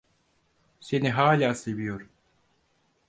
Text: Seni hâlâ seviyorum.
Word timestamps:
Seni 0.79 1.09
hâlâ 1.09 1.55
seviyorum. 1.55 2.09